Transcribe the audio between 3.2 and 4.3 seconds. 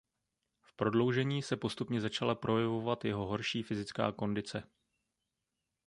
horší fyzická